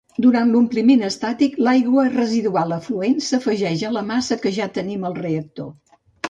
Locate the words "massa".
4.09-4.39